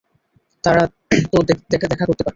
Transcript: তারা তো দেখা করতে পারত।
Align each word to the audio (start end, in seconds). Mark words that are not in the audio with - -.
তারা 0.63 0.83
তো 1.31 1.37
দেখা 1.83 2.05
করতে 2.05 2.23
পারত। 2.23 2.29